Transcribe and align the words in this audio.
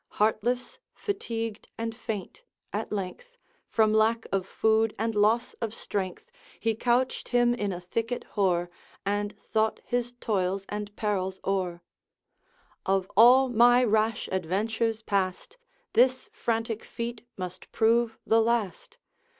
Heartless, 0.17 0.79
fatigued, 0.95 1.67
and 1.77 1.95
faint, 1.95 2.41
at 2.73 2.91
length, 2.91 3.37
From 3.69 3.93
lack 3.93 4.25
of 4.31 4.47
food 4.47 4.95
and 4.97 5.13
loss 5.13 5.53
of 5.61 5.75
strength 5.75 6.31
He 6.59 6.73
couched 6.73 7.29
him 7.29 7.53
in 7.53 7.71
a 7.71 7.79
thicket 7.79 8.23
hoar 8.33 8.71
And 9.05 9.37
thought 9.37 9.79
his 9.85 10.15
toils 10.19 10.65
and 10.69 10.95
perils 10.95 11.39
o'er: 11.45 11.83
'Of 12.83 13.11
all 13.15 13.47
my 13.49 13.83
rash 13.83 14.27
adventures 14.31 15.03
past, 15.03 15.57
This 15.93 16.31
frantic 16.33 16.83
feat 16.83 17.21
must 17.37 17.71
prove 17.71 18.17
the 18.25 18.41
last! 18.41 18.97